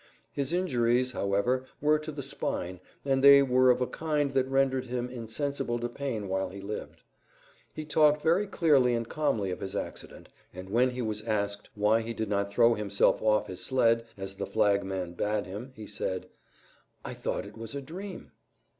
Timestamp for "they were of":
3.23-3.81